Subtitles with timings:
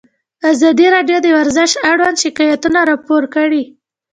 [0.51, 3.63] ازادي راډیو د ورزش اړوند شکایتونه راپور کړي.